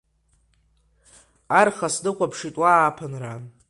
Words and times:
Арха 1.59 1.87
снықәыԥшит 1.95 2.55
уа 2.61 2.69
Ааԥынран… 2.75 3.43